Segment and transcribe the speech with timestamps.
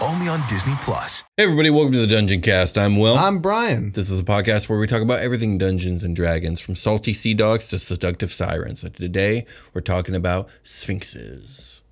[0.00, 1.24] only on Disney Plus.
[1.36, 2.78] Hey everybody, welcome to the Dungeon Cast.
[2.78, 3.16] I'm Will.
[3.16, 3.92] I'm Brian.
[3.92, 7.34] this is a podcast where we talk about everything Dungeons and Dragons, from salty sea
[7.34, 8.82] dogs to seductive sirens.
[8.82, 11.82] And today we're talking about sphinxes.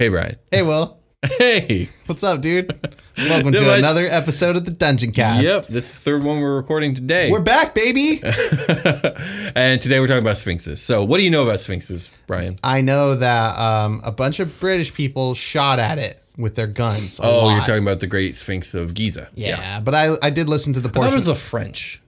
[0.00, 0.36] Hey Brian.
[0.52, 1.00] Hey, Will.
[1.22, 1.88] Hey.
[2.06, 2.70] What's up, dude?
[3.18, 3.80] Welcome to much.
[3.80, 5.42] another episode of the Dungeon Cast.
[5.42, 7.32] Yep, this is the third one we're recording today.
[7.32, 8.20] We're back, baby.
[8.22, 10.80] and today we're talking about sphinxes.
[10.80, 12.60] So, what do you know about sphinxes, Brian?
[12.62, 17.18] I know that um, a bunch of British people shot at it with their guns.
[17.20, 19.28] Oh, you're talking about the Great Sphinx of Giza.
[19.34, 21.12] Yeah, but I I did listen to the I thought portion.
[21.14, 22.00] it was the French.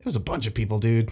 [0.00, 1.10] it was a bunch of people, dude.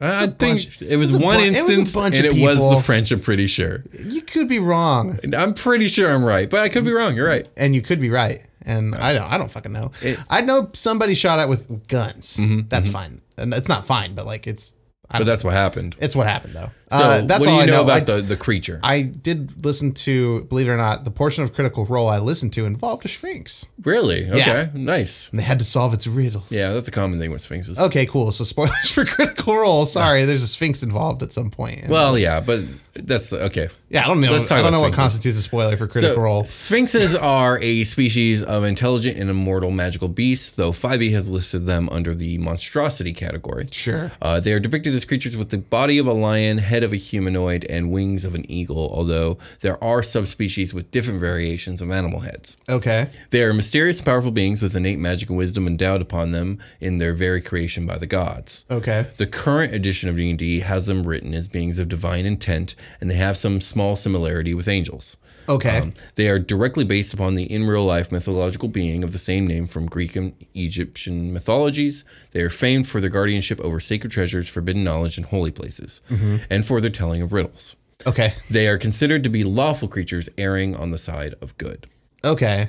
[0.00, 2.58] I think bunch- it was it was one bu- it was instance, and it was
[2.58, 2.82] the.
[2.82, 3.12] French.
[3.12, 3.84] I'm pretty sure.
[4.08, 7.14] You could be wrong, I'm pretty sure I'm right, but I could be wrong.
[7.16, 7.48] You're right.
[7.56, 8.42] and you could be right.
[8.62, 9.90] And I don't I don't fucking know.
[10.28, 12.36] I know somebody shot at with guns.
[12.36, 14.74] Mm-hmm, That's fine, and it's not fine, but like it's.
[15.10, 15.96] I But that's what happened.
[15.98, 16.70] It's what happened though.
[16.90, 18.80] So, uh, that's what do all you I know, know about I- the, the creature?
[18.82, 22.52] I did listen to, believe it or not, the portion of Critical Role I listened
[22.54, 23.66] to involved a Sphinx.
[23.82, 24.28] really?
[24.28, 24.68] Okay, Yeah.
[24.74, 25.28] nice.
[25.30, 26.50] And they had to solve its riddles.
[26.50, 27.78] Yeah, that's a common thing with sphinxes.
[27.78, 28.32] Okay, cool.
[28.32, 29.86] So spoilers for Critical Role.
[29.86, 31.84] Sorry, there's a Sphinx involved at some point.
[31.88, 32.60] Well, yeah, but
[32.94, 33.68] that's okay.
[33.88, 34.32] yeah, I don't know.
[34.32, 36.44] let's talk I don't know what constitutes a spoiler for Critical So, Role.
[36.44, 41.88] Sphinxes are a species of intelligent and immortal magical beasts, though 5e has listed them
[41.90, 43.66] under the monstrosity category.
[43.70, 44.10] Sure.
[44.20, 46.96] Uh, they are depicted as creatures with the body of a lion, head of a
[46.96, 52.20] humanoid, and wings of an eagle, although there are subspecies with different variations of animal
[52.20, 52.56] heads.
[52.68, 53.08] Okay.
[53.30, 57.14] They are mysterious powerful beings with innate magic and wisdom endowed upon them in their
[57.14, 58.64] very creation by the gods.
[58.70, 59.06] Okay.
[59.16, 63.16] The current edition of D&D has them written as beings of divine intent, and they
[63.16, 65.16] have some small similarity with angels.
[65.48, 65.78] Okay.
[65.78, 69.46] Um, they are directly based upon the in real life mythological being of the same
[69.46, 72.04] name from Greek and Egyptian mythologies.
[72.32, 76.00] They are famed for their guardianship over sacred treasures, forbidden knowledge, and holy places,
[76.48, 77.74] and for their telling of riddles.
[78.06, 78.34] okay.
[78.48, 81.86] They are considered to be lawful creatures erring on the side of good.
[82.24, 82.68] Okay.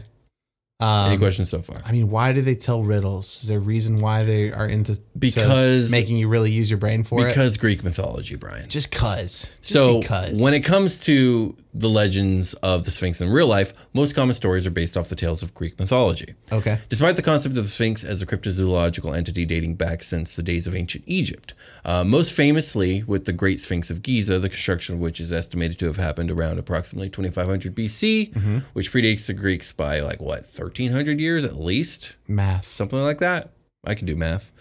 [0.82, 1.78] Um, Any questions so far?
[1.86, 3.44] I mean, why do they tell riddles?
[3.44, 6.80] Is there a reason why they are into to Because- making you really use your
[6.80, 7.30] brain for it?
[7.30, 8.68] Because Greek mythology, Brian.
[8.68, 9.58] Just cause.
[9.62, 10.42] Just so because.
[10.42, 14.68] when it comes to the legends of the Sphinx in real life, most common stories
[14.68, 16.34] are based off the tales of Greek mythology.
[16.52, 16.80] okay.
[16.90, 20.68] Despite the concept of the Sphinx as a cryptozoological entity dating back since the days
[20.68, 21.54] of ancient Egypt,
[21.86, 25.80] uh, most famously with the Great Sphinx of Giza, the construction of which is estimated
[25.80, 28.34] to have happened around approximately 2500 BC,
[28.74, 32.72] which predates the Greeks by like what 1300 years at least, Math.
[32.72, 33.52] something like that.
[33.86, 34.52] I can do math.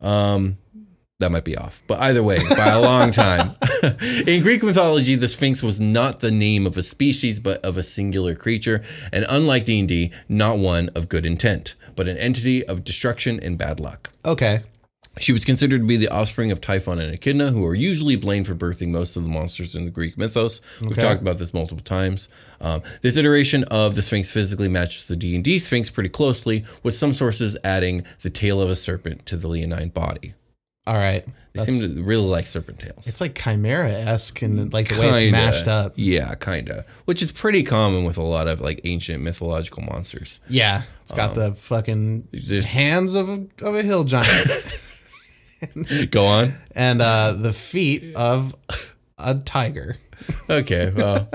[0.00, 0.58] Um,
[1.20, 3.56] that might be off, but either way, by a long time.
[4.26, 7.82] In Greek mythology, the Sphinx was not the name of a species, but of a
[7.82, 12.64] singular creature, and unlike D and D, not one of good intent, but an entity
[12.64, 14.10] of destruction and bad luck.
[14.24, 14.62] Okay.
[15.20, 18.46] She was considered to be the offspring of Typhon and Echidna, who are usually blamed
[18.46, 20.60] for birthing most of the monsters in the Greek mythos.
[20.80, 21.02] We've Okay.
[21.02, 22.28] talked about this multiple times.
[22.60, 26.64] Um, this iteration of the Sphinx physically matches the D and D Sphinx pretty closely,
[26.82, 30.34] with some sources adding the tail of a serpent to the leonine body.
[30.86, 31.22] All right.
[31.52, 33.06] They seem to really like serpent tails.
[33.06, 35.92] It's like chimera esque and like the way it's mashed up.
[35.96, 36.86] Yeah, kinda.
[37.04, 40.40] Which is pretty common with a lot of like ancient mythological monsters.
[40.48, 44.48] Yeah, it's got the fucking just- hands of a, of a hill giant
[46.10, 46.52] Go on.
[46.74, 48.54] and uh, the feet of
[49.18, 49.96] a tiger.
[50.50, 51.28] Okay, well,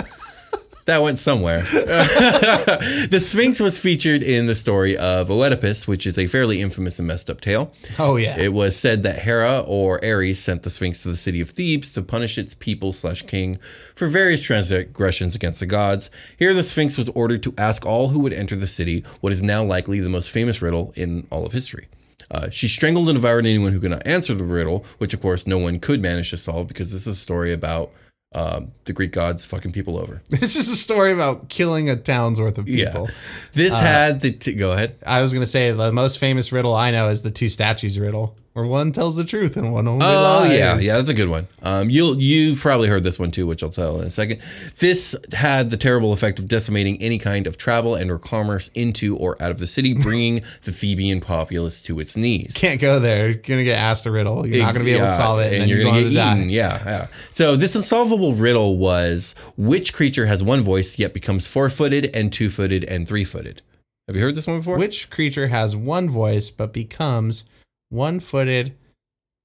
[0.85, 1.59] that went somewhere.
[1.61, 7.07] the Sphinx was featured in the story of Oedipus, which is a fairly infamous and
[7.07, 7.71] messed up tale.
[7.97, 11.39] Oh yeah, It was said that Hera or Ares sent the Sphinx to the city
[11.41, 13.55] of Thebes to punish its people slash king
[13.95, 16.09] for various transgressions against the gods.
[16.37, 19.41] Here, the Sphinx was ordered to ask all who would enter the city what is
[19.41, 21.87] now likely the most famous riddle in all of history.
[22.33, 25.45] Uh, she strangled and devoured anyone who could not answer the riddle, which of course
[25.45, 27.91] no one could manage to solve because this is a story about
[28.33, 30.21] um, the Greek gods fucking people over.
[30.29, 33.07] this is a story about killing a town's worth of people.
[33.07, 33.15] Yeah,
[33.53, 34.95] this had the t- go ahead.
[35.05, 38.35] I was gonna say the most famous riddle I know is the two statues riddle,
[38.53, 40.57] where one tells the truth and one only Oh lies.
[40.57, 41.47] yeah, yeah, that's a good one.
[41.63, 44.41] Um, you'll you've probably heard this one too, which I'll tell in a second.
[44.77, 49.17] This had the terrible effect of decimating any kind of travel and or commerce into
[49.17, 52.53] or out of the city, bringing the Theban populace to its knees.
[52.55, 53.29] Can't go there.
[53.29, 54.45] You're gonna get asked a riddle.
[54.47, 56.23] You're not gonna be able to solve it, and, and you're you're, gonna going get
[56.23, 56.49] to eaten.
[56.49, 57.07] Yeah, yeah.
[57.31, 62.83] So this unsolvable riddle was which creature has one voice yet becomes four-footed and two-footed
[62.83, 63.61] and three-footed.
[64.07, 64.77] Have you heard this one before?
[64.77, 67.45] Which creature has one voice but becomes
[67.93, 68.75] one-footed,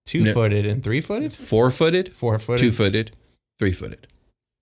[0.07, 1.33] two-footed, and three-footed?
[1.33, 2.61] Four-footed, Four-footed.
[2.61, 3.11] two-footed,
[3.59, 4.07] three-footed,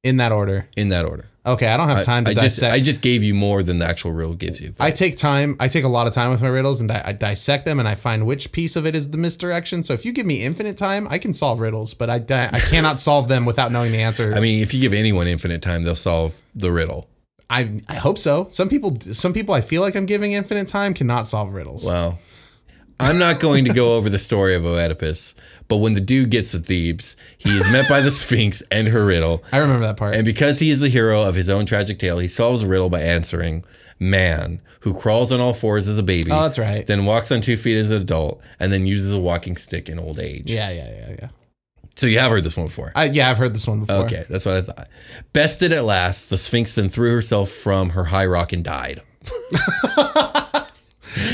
[0.03, 0.69] in that order.
[0.77, 1.27] in that order.
[1.47, 2.75] Okay, I don't have time to I, I just dissect.
[2.75, 4.75] I just gave you more than the actual riddle gives you.
[4.81, 5.57] I take time.
[5.61, 7.87] I take a lot of time with my riddles, and I, I dissect them, and
[7.87, 9.85] I find which piece of it is the misdirection.
[9.85, 12.99] So if you give me infinite time, I can solve riddles, but I, I cannot
[12.99, 14.35] solve them without knowing the answer.
[14.35, 17.09] I mean, if you give anyone infinite time, they'll solve the riddle.
[17.49, 18.49] I I hope so.
[18.51, 21.85] Some people, some people, I feel like I'm giving infinite time cannot solve riddles.
[21.85, 22.19] Well,
[22.99, 25.35] I'm not going to go over the story of Oedipus,
[25.69, 29.05] but when the dude gets to Thebes, he is met by the Sphinx and her
[29.05, 29.45] riddle.
[29.53, 30.15] I remember that part.
[30.15, 32.89] And because he is the hero of his own tragic tale, he solves the riddle
[32.91, 33.65] by answering
[33.99, 36.31] man, who crawls on all fours as a baby.
[36.31, 36.87] Oh, that's right.
[36.87, 39.99] Then walks on two feet as an adult, and then uses a walking stick in
[39.99, 40.51] old age.
[40.51, 41.29] yeah, yeah, yeah, yeah.
[41.97, 42.93] So you have heard this one before.
[42.95, 44.05] I, yeah, I've heard this one before.
[44.05, 44.89] Okay, that's what I thought.
[45.33, 49.01] Bested at last, the Sphinx then threw herself from her high rock and died.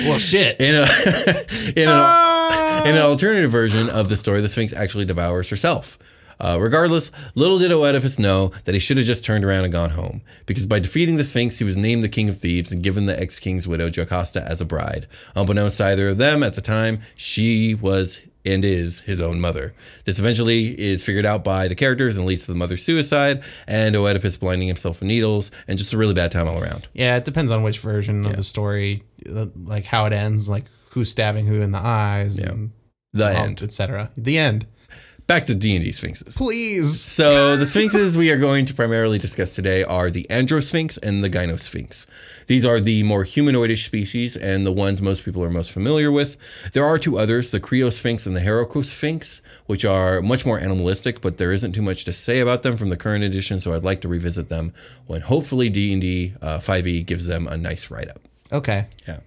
[0.05, 0.61] Well, shit.
[0.61, 0.82] In a
[1.76, 5.99] in an, in an alternative version of the story, the Sphinx actually devours herself.
[6.40, 9.90] Uh, regardless, little did Oedipus know that he should have just turned around and gone
[9.90, 13.06] home, because by defeating the Sphinx, he was named the king of Thebes and given
[13.06, 15.06] the ex-king's widow Jocasta as a bride.
[15.37, 19.73] Unbeknownst to either of them at the time, she was and is his own mother.
[20.05, 23.94] This eventually is figured out by the characters and leads to the mother's suicide and
[23.94, 26.89] Oedipus blinding himself with needles and just a really bad time all around.
[26.93, 30.65] Yeah, it depends on which version of the story, uh, like how it ends, like
[30.91, 32.73] who's stabbing who in the eyes, and
[33.12, 33.62] The end.
[33.62, 34.11] etc.
[34.17, 34.67] The end.
[35.32, 36.37] Back to D&D Sphinxes.
[36.37, 37.00] Please.
[37.00, 41.31] So the sphinxes we are going to primarily discuss today are the Androsphinx and the
[41.31, 42.44] Gynosphinx.
[42.49, 46.37] These are the more humanoidish species and the ones most people are most familiar with.
[46.75, 51.39] There are two others, the Criosphinx and the Hieracosphinx, which are much more animalistic, but
[51.39, 54.03] there isn't too much to say about them from the current edition, so I'd like
[54.03, 54.74] to revisit them
[55.06, 58.20] when hopefully D&D uh, 5e gives them a nice write-up.
[58.53, 58.86] Okay.
[59.08, 59.20] Yeah.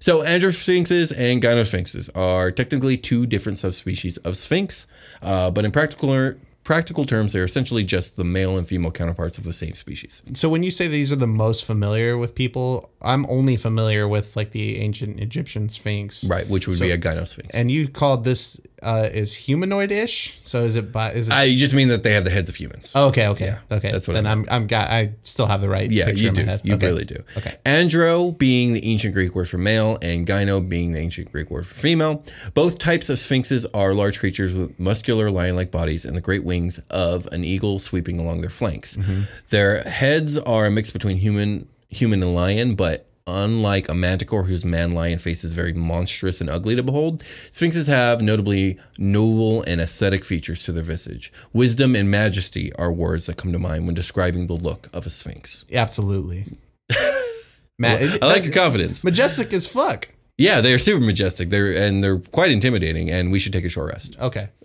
[0.00, 4.86] So androsphinxes and gynosphinxes are technically two different subspecies of sphinx,
[5.22, 6.34] uh, but in practical
[6.66, 10.20] practical terms, they're essentially just the male and female counterparts of the same species.
[10.34, 14.36] So when you say these are the most familiar with people, I'm only familiar with
[14.36, 16.24] like the ancient Egyptian Sphinx.
[16.24, 17.50] Right, which would be a gynosphinx.
[17.54, 20.38] And you called this uh, is humanoid-ish.
[20.42, 22.56] So is it by is it I just mean that they have the heads of
[22.56, 22.92] humans.
[22.94, 23.56] Oh, Okay, okay.
[23.70, 23.90] okay.
[23.92, 26.28] that's what then I I'm I'm got I still have the right Yeah, picture you
[26.28, 26.44] in do.
[26.44, 26.60] my head.
[26.62, 26.86] You okay.
[26.86, 27.22] really do.
[27.36, 27.54] Okay.
[27.64, 31.66] Andro being the ancient Greek word for male, and gyno being the ancient Greek word
[31.66, 32.22] for female.
[32.54, 36.78] Both types of sphinxes are large creatures with muscular lion-like bodies and the great wings
[36.90, 38.96] of an eagle sweeping along their flanks.
[38.96, 39.22] Mm-hmm.
[39.50, 44.64] Their heads are a mix between human, human and lion, but unlike a manticore whose
[44.64, 49.80] man lion face is very monstrous and ugly to behold, sphinxes have notably noble and
[49.80, 51.32] aesthetic features to their visage.
[51.52, 55.10] Wisdom and majesty are words that come to mind when describing the look of a
[55.10, 55.64] sphinx.
[55.72, 56.46] Absolutely.
[57.78, 59.04] Matt, I like your confidence.
[59.04, 60.08] majestic as fuck.
[60.38, 61.48] Yeah, they're super majestic.
[61.48, 63.10] They're and they're quite intimidating.
[63.10, 64.18] And we should take a short rest.
[64.20, 64.48] Okay.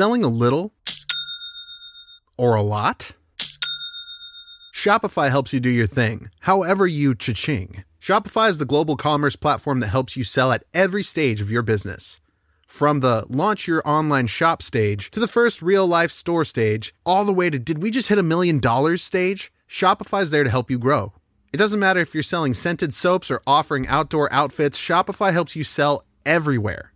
[0.00, 0.72] selling a little
[2.38, 3.12] or a lot?
[4.74, 7.84] Shopify helps you do your thing, however you cha-ching.
[8.00, 11.60] Shopify is the global commerce platform that helps you sell at every stage of your
[11.60, 12.18] business.
[12.66, 17.26] From the launch your online shop stage to the first real life store stage, all
[17.26, 19.52] the way to did we just hit a million dollars stage?
[19.68, 21.12] Shopify's there to help you grow.
[21.52, 25.62] It doesn't matter if you're selling scented soaps or offering outdoor outfits, Shopify helps you
[25.62, 26.89] sell everywhere.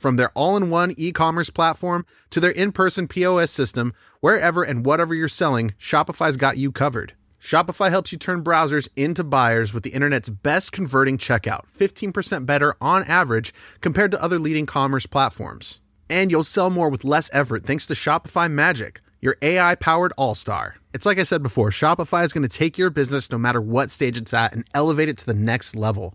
[0.00, 4.62] From their all in one e commerce platform to their in person POS system, wherever
[4.62, 7.12] and whatever you're selling, Shopify's got you covered.
[7.38, 12.76] Shopify helps you turn browsers into buyers with the internet's best converting checkout, 15% better
[12.80, 13.52] on average
[13.82, 15.80] compared to other leading commerce platforms.
[16.08, 20.34] And you'll sell more with less effort thanks to Shopify Magic, your AI powered all
[20.34, 20.76] star.
[20.94, 23.90] It's like I said before Shopify is going to take your business no matter what
[23.90, 26.14] stage it's at and elevate it to the next level.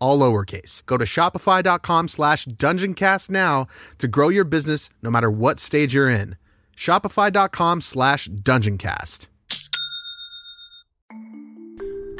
[0.00, 0.84] all lowercase.
[0.86, 3.66] Go to shopify.com slash dungeoncast now
[3.98, 6.36] to grow your business no matter what stage you're in.
[6.76, 9.28] Shopify.com slash dungeoncast.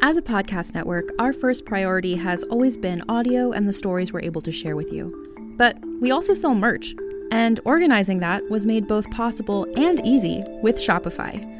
[0.02, 4.22] As a podcast network, our first priority has always been audio and the stories we're
[4.22, 5.54] able to share with you.
[5.58, 6.94] But we also sell merch,
[7.30, 11.60] and organizing that was made both possible and easy with Shopify.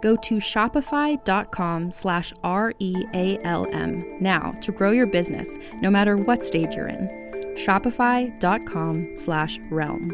[0.00, 5.48] Go to shopify.com slash R-E-A-L-M now to grow your business,
[5.80, 7.08] no matter what stage you're in.
[7.54, 10.10] Shopify.com slash realm.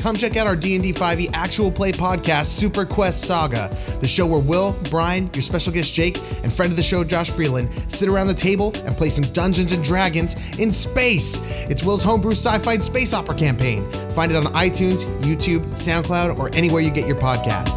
[0.00, 3.68] Come check out our D&D 5e actual play podcast, Super Quest Saga,
[4.00, 7.28] the show where Will, Brian, your special guest Jake, and friend of the show Josh
[7.28, 11.38] Freeland sit around the table and play some Dungeons and Dragons in space.
[11.68, 13.82] It's Will's homebrew sci-fi and space opera campaign.
[14.12, 17.76] Find it on iTunes, YouTube, SoundCloud, or anywhere you get your podcasts.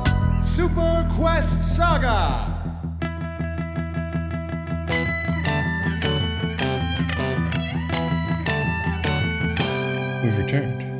[0.56, 2.52] Super Quest Saga!
[10.24, 10.93] We've returned.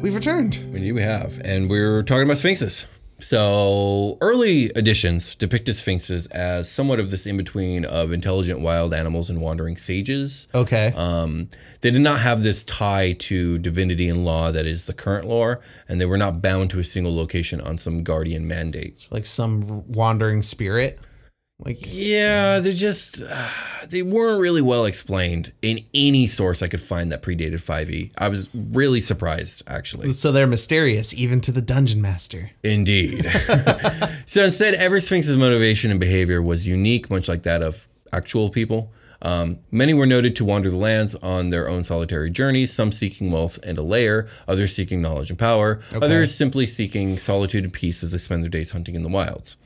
[0.00, 0.56] We've returned.
[0.56, 1.40] Indeed, we have.
[1.44, 2.86] And we're talking about sphinxes.
[3.18, 9.30] So, early editions depicted sphinxes as somewhat of this in between of intelligent wild animals
[9.30, 10.48] and wandering sages.
[10.54, 10.92] Okay.
[10.94, 11.48] Um,
[11.80, 15.62] they did not have this tie to divinity and law that is the current lore,
[15.88, 19.08] and they were not bound to a single location on some guardian mandate.
[19.10, 21.00] like some wandering spirit.
[21.58, 23.48] Like Yeah, they're just, uh,
[23.88, 28.12] they weren't really well explained in any source I could find that predated 5e.
[28.18, 30.12] I was really surprised, actually.
[30.12, 32.50] so they're mysterious even to the dungeon master.
[32.62, 33.24] Indeed.
[34.26, 38.92] so instead, every Sphinx's motivation and behavior was unique, much like that of actual people.
[39.22, 43.32] Um, many were noted to wander the lands on their own solitary journeys, some seeking
[43.32, 48.02] wealth and a lair, others seeking knowledge and power, others simply seeking solitude and peace
[48.02, 49.56] as they spend their days hunting in the wilds.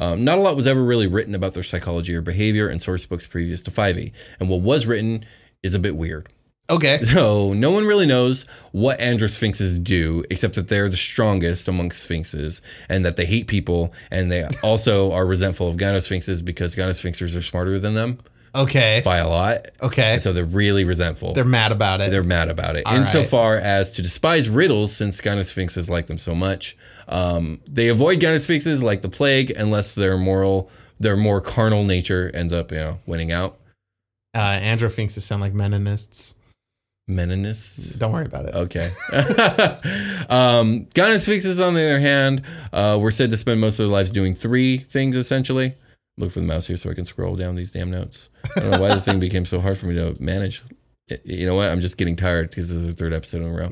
[0.00, 3.06] Um, not a lot was ever really written about their psychology or behavior in source
[3.06, 5.24] books previous to 5e, and what was written
[5.62, 6.28] is a bit weird.
[6.70, 7.00] Okay.
[7.04, 12.62] So no one really knows what androsphinxes do, except that they're the strongest amongst sphinxes,
[12.88, 17.42] and that they hate people, and they also are resentful of gynosphinxes because gynosphinxes are
[17.42, 18.18] smarter than them.
[18.54, 19.02] Okay.
[19.04, 19.66] by a lot.
[19.82, 20.14] Okay.
[20.14, 21.32] And so they're really resentful.
[21.34, 22.10] They're mad about it.
[22.10, 22.84] They're mad about it.
[22.86, 26.76] All Insofar as to despise riddles, since gynosphinxes like them so much,
[27.08, 32.52] um, they avoid gynosphinxes like the plague unless their moral, their more carnal nature ends
[32.52, 33.58] up, you know, winning out.
[34.34, 36.34] uh, androsphinxes sound like meninists.
[37.08, 37.98] Meninists.
[37.98, 38.54] Don't worry about it.
[38.54, 38.90] Okay.
[40.30, 42.42] um, gynosphinxes, on the other hand,
[42.72, 45.74] uh, were said to spend most of their lives doing three things essentially.
[46.20, 48.28] Look for the mouse here so I can scroll down these damn notes.
[48.56, 50.62] I don't know why this thing became so hard for me to manage.
[51.24, 51.68] You know what?
[51.70, 53.70] I'm just getting tired because this is the third episode in a row.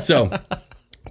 [0.02, 0.30] So,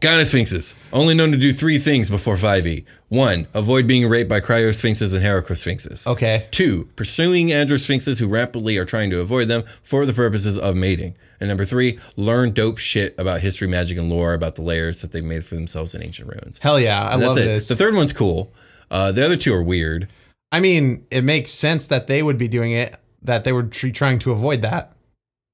[0.01, 2.85] gynosphinxes, only known to do three things before 5e.
[3.09, 6.07] One, avoid being raped by criosphinxes and hieracosphinxes.
[6.07, 6.47] Okay.
[6.51, 11.15] Two, pursuing androsphinxes who rapidly are trying to avoid them for the purposes of mating.
[11.39, 15.11] And number three, learn dope shit about history, magic, and lore about the lairs that
[15.11, 16.59] they made for themselves in ancient ruins.
[16.59, 17.03] Hell yeah.
[17.03, 17.41] I love it.
[17.41, 17.67] this.
[17.67, 18.53] The third one's cool.
[18.91, 20.07] Uh, the other two are weird.
[20.51, 23.89] I mean, it makes sense that they would be doing it, that they were tr-
[23.89, 24.93] trying to avoid that.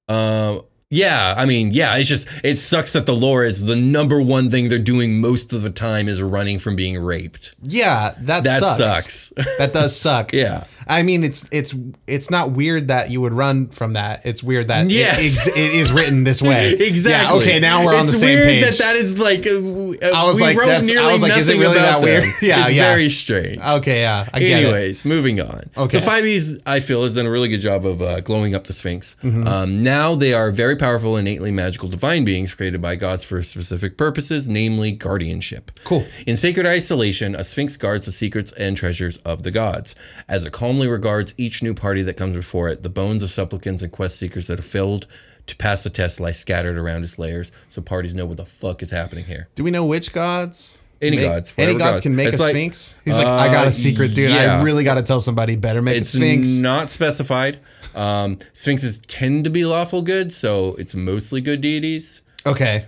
[0.08, 0.60] Uh,
[0.90, 4.50] yeah, I mean, yeah, it's just, it sucks that the lore is the number one
[4.50, 7.56] thing they're doing most of the time is running from being raped.
[7.64, 9.14] Yeah, that, That sucks.
[9.36, 9.58] sucks.
[9.58, 10.32] that does suck.
[10.32, 10.66] Yeah.
[10.88, 11.74] I mean, it's it's
[12.06, 14.22] it's not weird that you would run from that.
[14.24, 15.48] It's weird that it Yes.
[15.48, 16.74] ex- it is written this way.
[16.80, 17.38] Exactly.
[17.40, 18.64] Yeah, okay, now we're on the It's same weird page.
[18.78, 19.48] That that is like.
[19.48, 22.26] Uh, I was we like, wrote that's- I was like, is it really that weird?
[22.40, 22.84] Yeah, it's yeah.
[22.92, 23.60] very strange.
[23.60, 24.64] okay, yeah, I get it.
[24.66, 25.72] Anyways, moving on.
[25.76, 26.00] Okay.
[26.00, 28.74] So 5e's, I feel, has done a really good job of uh, glowing up the
[28.74, 29.16] Sphinx.
[29.24, 29.48] Mm-hmm.
[29.48, 33.98] Um, now they are very powerful, innately magical divine beings created by gods for specific
[33.98, 35.72] purposes, namely guardianship.
[35.84, 36.06] Cool.
[36.28, 39.96] In sacred isolation, a Sphinx guards the secrets and treasures of the gods.
[40.30, 43.82] As it calmly regards each new party that comes before it, the bones of supplicants
[43.82, 45.08] and quest seekers that have failed
[45.48, 48.84] to pass the test lie scattered around its lairs, so parties know what the fuck
[48.84, 49.48] is happening here.
[49.56, 50.84] Do we know which gods?
[51.02, 52.02] Any Make- gods, Any gods gods.
[52.02, 53.00] can make It's a like- sphinx.
[53.04, 54.30] He's like, I got Uh, a secret, dude.
[54.32, 54.60] yeah.
[54.60, 55.56] I really got to tell somebody.
[55.56, 56.48] Better make It's a sphinx.
[56.60, 57.58] not specified.
[57.96, 62.22] Um, sphinxes tend to be lawful good, so it's mostly good deities.
[62.46, 62.86] okay.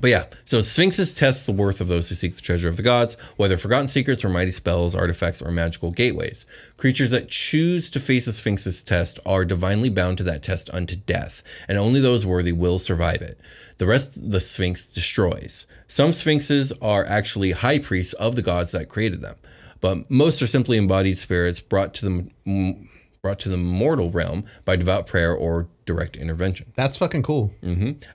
[0.00, 2.84] But yeah, so sphinxes test the worth of those who seek the treasure of the
[2.84, 6.46] gods, whether forgotten secrets or mighty spells, artifacts, or magical gateways.
[6.76, 10.94] Creatures that choose to face a sphinx's test are divinely bound to that test unto
[10.94, 13.40] death, and only those worthy will survive it.
[13.78, 15.66] The rest the sphinx destroys.
[15.88, 19.36] Some sphinxes are actually high priests of the gods that created them,
[19.80, 22.88] but most are simply embodied spirits brought to the mm,
[23.22, 26.72] brought to the mortal realm by devout prayer or direct intervention.
[26.76, 27.52] That's fucking cool.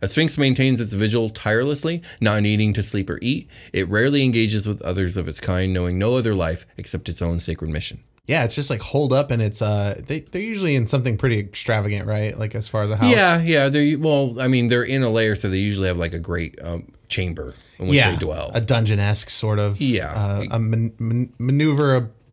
[0.02, 3.50] A sphinx maintains its vigil tirelessly, not needing to sleep or eat.
[3.74, 7.40] It rarely engages with others of its kind, knowing no other life except its own
[7.40, 8.00] sacred mission.
[8.26, 11.40] Yeah, it's just like hold up, and it's uh, they they're usually in something pretty
[11.40, 12.38] extravagant, right?
[12.40, 13.12] Like as far as a house.
[13.12, 13.68] Yeah, yeah.
[13.68, 14.40] They're well.
[14.40, 17.54] I mean, they're in a lair, so they usually have like a great um, chamber
[17.80, 18.50] in which yeah, they dwell.
[18.54, 19.82] a dungeon esque sort of.
[19.82, 20.14] Yeah.
[20.14, 21.34] uh, a man, man,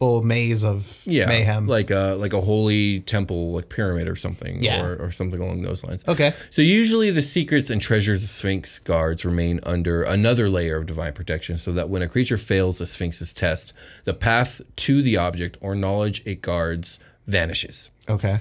[0.01, 1.67] maneuverable maze of yeah, mayhem.
[1.67, 4.83] like a like a holy temple, like pyramid or something, Yeah.
[4.83, 6.05] or, or something along those lines.
[6.09, 6.33] Okay.
[6.51, 11.13] So usually the secrets and treasures of Sphinx guards remain under another layer of divine
[11.13, 13.73] protection, so that when a creature fails a Sphinx's test,
[14.05, 17.91] the path to the object or knowledge it guards vanishes.
[18.09, 18.41] okay.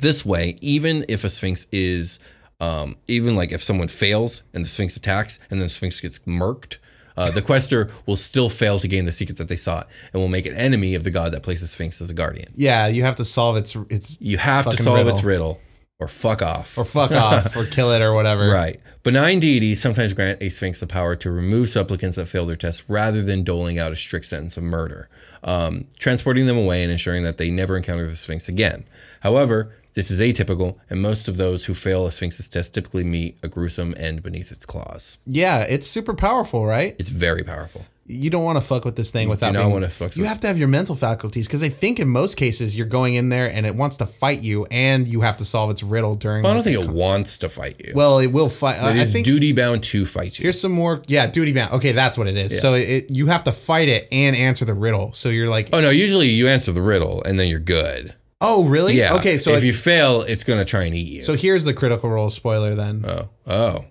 [0.00, 2.18] This way, even if a Sphinx is,
[2.60, 6.18] um, even like if someone fails and the Sphinx attacks and then the Sphinx gets
[6.20, 6.76] murked,
[7.16, 10.28] uh, the quester will still fail to gain the secret that they sought and will
[10.28, 12.52] make an enemy of the god that places the Sphinx as a guardian.
[12.54, 15.12] Yeah, you have to solve its its You have to solve riddle.
[15.12, 15.60] its riddle
[15.98, 16.76] or fuck off.
[16.76, 18.48] or fuck off or kill it or whatever.
[18.50, 18.78] Right.
[19.02, 22.84] Benign deities sometimes grant a sphinx the power to remove supplicants that fail their test
[22.88, 25.08] rather than doling out a strict sentence of murder,
[25.42, 28.84] um, transporting them away and ensuring that they never encounter the sphinx again.
[29.20, 33.36] However, this is atypical, and most of those who fail a sphinx's test typically meet
[33.42, 35.18] a gruesome end beneath its claws.
[35.26, 36.94] Yeah, it's super powerful, right?
[36.98, 37.84] It's very powerful.
[38.08, 40.22] You don't want to fuck with this thing without Do not being, wanna fuck You
[40.22, 43.14] with- have to have your mental faculties because I think in most cases you're going
[43.14, 46.14] in there and it wants to fight you and you have to solve its riddle
[46.14, 46.44] during.
[46.44, 47.94] Well, I don't think it wants to fight you.
[47.96, 48.76] Well, it will fight.
[48.76, 50.44] it I is think duty bound to fight you.
[50.44, 51.02] here's some more.
[51.08, 51.72] Yeah, duty bound.
[51.72, 52.60] Okay, that's what it is.
[52.60, 55.12] So it, you have to fight it and answer the riddle.
[55.12, 55.90] So you're like, Oh no!
[55.90, 58.14] Usually you answer the riddle and then you're good.
[58.40, 58.94] Oh really?
[58.94, 59.14] Yeah.
[59.14, 61.22] Okay, so if it- you fail, it's gonna try and eat you.
[61.22, 62.74] so here's the critical role spoiler.
[62.74, 63.84] Then oh, oh,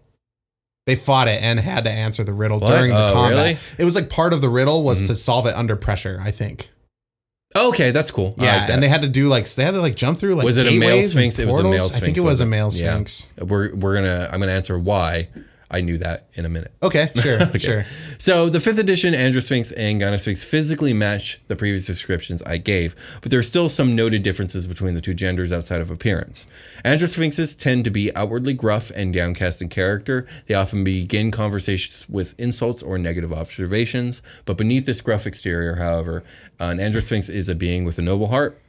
[0.86, 2.70] they fought it and had to answer the riddle What?
[2.70, 3.32] during the Oh, combat.
[3.38, 3.54] really?
[3.56, 3.82] Mm-hmm.
[3.82, 6.20] It was like part of the riddle was to solve it under pressure.
[6.24, 6.70] I think.
[7.56, 8.36] okay, that's cool.
[8.38, 8.74] I Yeah, like that.
[8.74, 10.68] and they had to do like they had to like jump through like was it
[10.68, 11.40] a male gateways and sphinx?
[11.40, 11.96] It was a male sphinx.
[11.96, 12.92] I think it was a wasn't male Yeah.
[12.94, 13.34] sphinx.
[13.40, 15.30] We're we're gonna I'm gonna answer why
[15.70, 16.72] I knew that in a minute.
[16.84, 17.84] Okay, sure, sure.
[18.18, 23.32] So the fifth edition Androsphinx and Gynosphinx physically match the previous descriptions I gave, but
[23.32, 26.46] there are still some noted differences between the two genders outside of appearance.
[26.84, 30.28] Androsphinxes tend to be outwardly gruff and downcast in character.
[30.46, 36.24] They often begin conversations with insults or negative observations, but beneath this gruff exterior, however,
[36.60, 38.60] uh, an Androsphinx is a being with a noble heart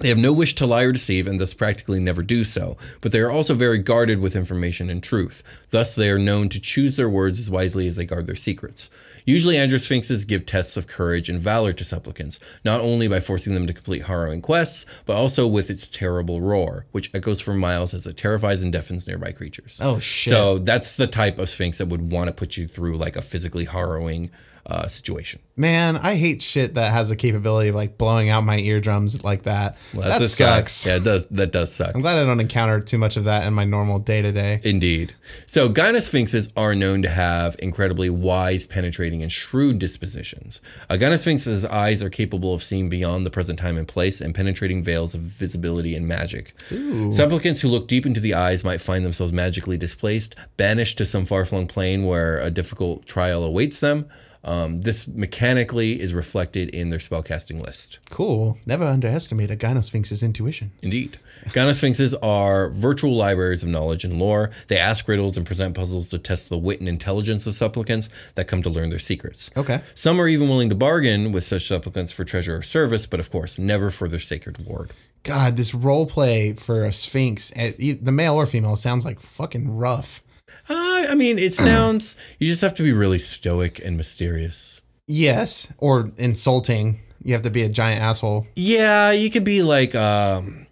[0.00, 3.12] They have no wish to lie or deceive and thus practically never do so, but
[3.12, 5.42] they are also very guarded with information and truth.
[5.70, 8.90] Thus, they are known to choose their words as wisely as they guard their secrets.
[9.24, 13.66] Usually, androsphinxes give tests of courage and valor to supplicants, not only by forcing them
[13.66, 18.06] to complete harrowing quests, but also with its terrible roar, which echoes for miles as
[18.06, 19.80] it terrifies and deafens nearby creatures.
[19.82, 20.32] Oh, shit.
[20.32, 23.22] So, that's the type of sphinx that would want to put you through like a
[23.22, 24.30] physically harrowing
[24.66, 25.40] uh, situation.
[25.58, 29.44] Man, I hate shit that has the capability of like blowing out my eardrums like
[29.44, 29.78] that.
[29.94, 30.72] Well, that sucks.
[30.72, 30.88] suck.
[30.90, 31.94] Yeah, it does, that does suck.
[31.94, 34.60] I'm glad I don't encounter too much of that in my normal day to day.
[34.64, 35.14] Indeed.
[35.46, 40.60] So, gynosphinxes are known to have incredibly wise, penetrating, and shrewd dispositions.
[40.90, 44.82] A gynosphinx's eyes are capable of seeing beyond the present time and place and penetrating
[44.82, 46.54] veils of visibility and magic.
[46.68, 51.24] Supplicants who look deep into the eyes might find themselves magically displaced, banished to some
[51.24, 54.08] far flung plane where a difficult trial awaits them.
[54.46, 57.98] Um, this mechanically is reflected in their spellcasting list.
[58.10, 58.58] Cool.
[58.64, 60.70] Never underestimate a gynosphinx's intuition.
[60.82, 61.18] Indeed.
[61.46, 64.52] Gynosphinxes are virtual libraries of knowledge and lore.
[64.68, 68.46] They ask riddles and present puzzles to test the wit and intelligence of supplicants that
[68.46, 69.50] come to learn their secrets.
[69.56, 69.82] Okay.
[69.96, 73.30] Some are even willing to bargain with such supplicants for treasure or service, but of
[73.30, 74.92] course, never for their sacred ward.
[75.24, 79.76] God, this role play for a sphinx, eh, the male or female, sounds like fucking
[79.76, 80.22] rough.
[80.68, 84.80] Uh, I mean, it sounds, you just have to be really stoic and mysterious.
[85.06, 87.00] Yes, or insulting.
[87.22, 88.46] You have to be a giant asshole.
[88.56, 90.66] Yeah, you could be like, um,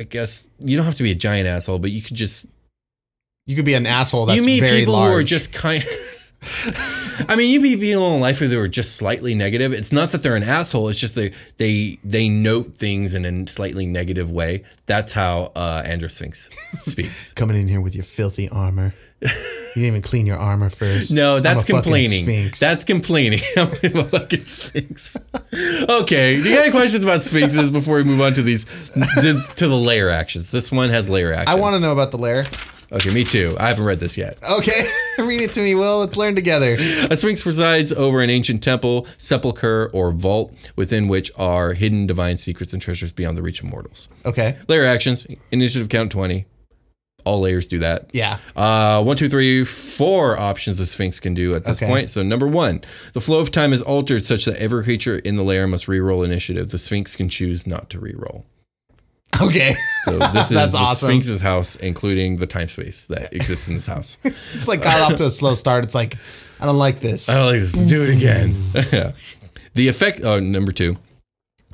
[0.00, 2.44] I guess, you don't have to be a giant asshole, but you could just
[3.46, 5.10] You could be an asshole that's you meet people large.
[5.10, 5.84] who are just kind
[7.28, 9.72] I mean, you meet people in life who are just slightly negative.
[9.72, 10.88] It's not that they're an asshole.
[10.88, 14.64] It's just they they they note things in a slightly negative way.
[14.86, 17.32] That's how uh, Andro Sphinx speaks.
[17.34, 18.94] coming in here with your filthy armor.
[19.22, 21.10] You didn't even clean your armor first.
[21.12, 22.50] No, that's complaining.
[22.60, 23.40] That's complaining.
[23.56, 25.16] I'm a fucking Sphinx.
[25.54, 29.68] Okay, do you have any questions about Sphinxes before we move on to these to
[29.68, 30.50] the lair actions?
[30.50, 31.56] This one has lair actions.
[31.56, 32.44] I want to know about the lair.
[32.92, 33.56] Okay, me too.
[33.58, 34.36] I haven't read this yet.
[34.46, 34.82] Okay,
[35.18, 36.00] read it to me, Will.
[36.00, 36.76] Let's learn together.
[37.10, 42.36] A sphinx presides over an ancient temple, sepulchre, or vault within which are hidden divine
[42.36, 44.10] secrets and treasures beyond the reach of mortals.
[44.26, 44.58] Okay.
[44.68, 46.44] Lair actions, initiative count 20.
[47.24, 48.10] All lairs do that.
[48.12, 48.38] Yeah.
[48.56, 51.86] Uh, one, two, three, four options the Sphinx can do at this Okay.
[51.86, 52.10] point.
[52.10, 52.80] So, number one,
[53.12, 56.24] the flow of time is altered such that every creature in the lair must reroll
[56.24, 56.70] initiative.
[56.70, 58.44] The Sphinx can choose not to reroll.
[59.40, 59.74] Okay.
[60.04, 61.08] So, this is That's the awesome.
[61.08, 64.16] Sphinx's house, including the time space that exists in this house.
[64.54, 65.84] It's like got off to a slow start.
[65.84, 66.16] It's like,
[66.60, 67.28] I don't like this.
[67.28, 67.72] I don't like this.
[67.72, 68.54] Do it again.
[68.92, 69.12] yeah.
[69.74, 70.20] The effect.
[70.22, 70.96] Oh, number two.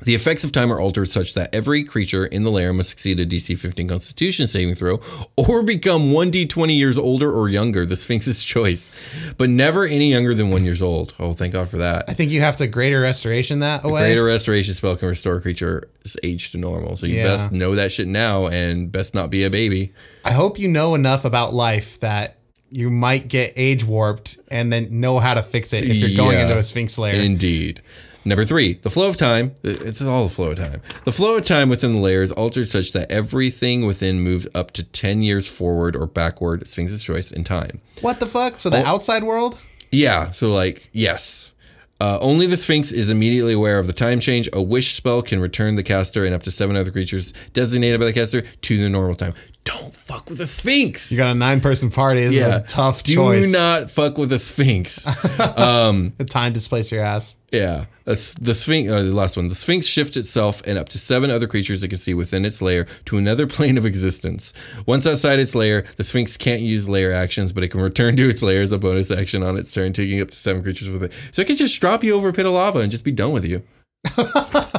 [0.03, 3.19] The effects of time are altered such that every creature in the lair must succeed
[3.19, 5.01] a DC 15 Constitution saving throw,
[5.35, 7.85] or become 1d20 years older or younger.
[7.85, 8.91] The Sphinx's choice,
[9.37, 11.13] but never any younger than one years old.
[11.19, 12.05] Oh, thank God for that.
[12.07, 14.01] I think you have to greater restoration that away.
[14.07, 15.85] Greater restoration spell can restore a creature's
[16.23, 16.95] age to normal.
[16.95, 17.23] So you Yeah.
[17.27, 19.91] best know that shit now, and best not be a baby.
[20.23, 22.37] I hope you know enough about life that
[22.71, 26.37] you might get age warped and then know how to fix it if you're going
[26.37, 26.43] Yeah.
[26.43, 27.15] into a sphinx lair.
[27.15, 27.81] Indeed.
[28.25, 29.55] Number three, the flow of time.
[29.63, 30.81] It's all the flow of time.
[31.05, 34.71] The flow of time within the lair is altered such that everything within moves up
[34.71, 37.79] to 10 years forward or backward, Sphinx's choice, in time.
[38.01, 38.59] what the fuck?
[38.59, 38.71] So Oh.
[38.71, 39.57] the outside world?
[39.91, 41.53] Yeah, so like, yes.
[42.01, 44.47] Uh, only the Sphinx is immediately aware of the time change.
[44.53, 48.05] A wish spell can return the caster and up to seven other creatures designated by
[48.05, 49.33] the caster to the normal time.
[49.65, 51.11] Don't fuck with a Sphinx.
[51.11, 52.21] You got a nine person party.
[52.21, 53.47] This is a tough Do choice.
[53.47, 55.03] Do not fuck with a Sphinx.
[55.03, 57.37] the time displace your ass.
[57.51, 58.91] Yeah, that's the Sphinx.
[58.91, 59.47] Uh, the last one.
[59.47, 62.61] The Sphinx shifts itself and up to seven other creatures it can see within its
[62.61, 64.51] lair to another plane of existence.
[64.87, 68.27] Once outside its lair, the Sphinx can't use lair actions, but it can return to
[68.27, 71.03] its lair as a bonus action on its turn, taking up to seven creatures with
[71.03, 71.13] it.
[71.13, 73.31] So it can just drop you over a pit of lava and just be done
[73.31, 73.61] with you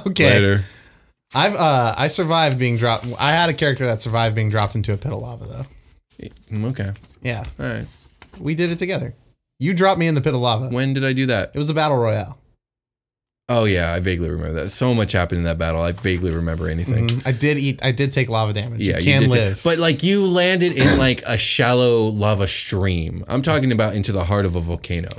[0.07, 0.31] Okay.
[0.31, 0.65] later.
[1.33, 3.07] I've uh I survived being dropped.
[3.21, 6.29] I had a character that survived being dropped into a pit of lava though.
[6.51, 6.91] Mm, Okay,
[7.23, 7.45] Yeah.
[7.61, 7.87] all right.
[8.41, 9.15] We did it together.
[9.61, 10.69] You dropped me in the pit of lava.
[10.71, 11.53] When did I do that?
[11.55, 12.39] It was a battle royale.
[13.53, 14.69] Oh yeah, I vaguely remember that.
[14.71, 15.83] So much happened in that battle.
[15.83, 17.09] I vaguely remember anything.
[17.09, 17.27] Mhm.
[17.27, 17.81] I did eat.
[17.83, 18.81] I did take lava damage.
[18.81, 19.29] Yeah, you can too.
[19.29, 19.61] live.
[19.65, 23.25] but like you landed in like a shallow lava stream.
[23.27, 25.11] I'm talking about into the heart of a volcano.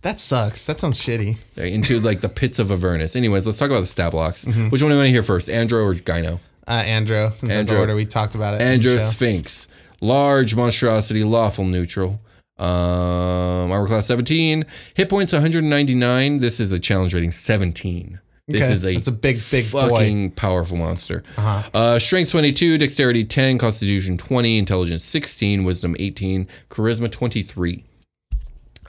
[0.00, 0.64] that sucks.
[0.64, 1.36] That sounds shitty.
[1.58, 3.16] Into like the pits of Avernus.
[3.16, 4.46] Anyways, let's talk about the stat blocks.
[4.46, 4.70] Mm-hmm.
[4.70, 6.40] Which one do you want to hear first, Andro or Gyno?
[6.66, 7.80] Uh, Andro, since that's the Andro.
[7.80, 8.62] order we talked about it.
[8.62, 8.98] Andro.
[8.98, 9.68] Sphinx,
[10.00, 12.18] large monstrosity, lawful neutral.
[12.56, 14.64] Um, armor class 17,
[14.94, 16.38] hit points 199.
[16.38, 18.20] This is a challenge rating 17.
[18.46, 19.88] This Okay, is a it's a big, big boy.
[19.88, 21.22] fucking powerful monster.
[21.38, 21.98] Uh huh.
[21.98, 27.82] strength 22, dexterity 10, constitution 20, intelligence 16, wisdom 18, charisma 23.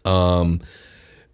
[0.04, 0.60] Um,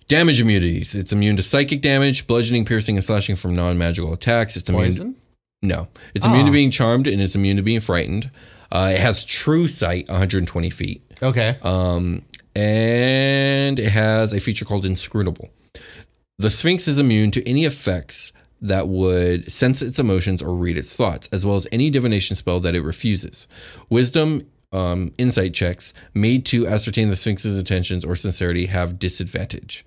[0.08, 0.94] damage immunities.
[0.96, 4.56] It's immune to psychic damage, bludgeoning, piercing, and slashing from non-magical attacks.
[4.56, 4.84] It's immune.
[4.86, 5.16] Poison.
[5.64, 6.46] No, it's immune Oh.
[6.48, 8.30] to being charmed and it's immune to being frightened.
[8.72, 11.58] Uh, it has true sight, 120 feet, Okay.
[11.62, 12.24] um,
[12.56, 15.50] and it has a feature called inscrutable.
[16.38, 18.32] The Sphinx is immune to any effects
[18.62, 22.60] that would sense its emotions or read its thoughts, as well as any divination spell
[22.60, 23.48] that it refuses.
[23.90, 29.86] Wisdom um, insight checks made to ascertain the Sphinx's intentions or sincerity have disadvantage.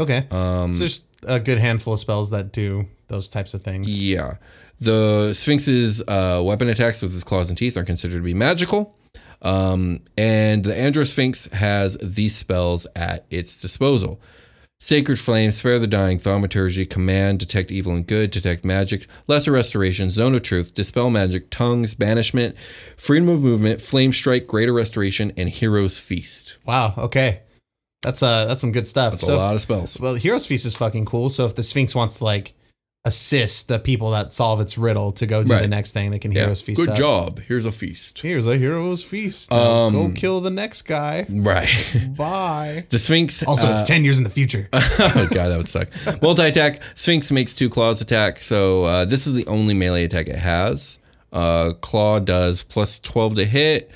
[0.00, 0.26] okay.
[0.30, 4.02] Um, so there's a good handful of spells that do those types of things.
[4.02, 4.36] Yeah.
[4.80, 8.96] The Sphinx's uh, weapon attacks with its claws and teeth are considered to be magical.
[9.44, 14.20] Um, and the Andro Sphinx has these spells at its disposal
[14.80, 20.10] Sacred Flame, Spare the Dying, Thaumaturgy, Command, Detect Evil and Good, Detect Magic, Lesser Restoration,
[20.10, 22.54] Zone of Truth, Dispel Magic, Tongues, Banishment,
[22.96, 26.58] Freedom of Movement, Flame Strike, Greater Restoration, and Hero's Feast.
[26.66, 26.92] Wow.
[26.98, 27.40] Okay.
[28.02, 29.12] That's uh that's some good stuff.
[29.14, 29.98] That's So a if- lot of spells.
[29.98, 31.30] Well, Hero's Feast is fucking cool.
[31.30, 32.52] So if the Sphinx wants to like
[33.06, 35.60] assist the people that solve its riddle to go do Right.
[35.60, 36.42] the next thing, they can Yeah.
[36.42, 36.80] Heroes Feast.
[36.80, 36.96] Good up.
[36.96, 37.40] job.
[37.46, 38.18] Here's a feast.
[38.20, 39.50] Here's a hero's Feast.
[39.50, 41.26] Now go Um, kill the next guy.
[41.28, 41.68] Right.
[42.16, 42.86] Bye.
[42.88, 43.42] The Sphinx.
[43.42, 44.68] Also, it's uh, ten years in the future.
[44.72, 45.88] oh god, that would suck.
[46.22, 46.80] Multi attack.
[46.94, 50.98] Sphinx makes two claws attack, so uh, this is the only melee attack it has.
[51.30, 53.90] Uh, Claw does plus twelve to hit,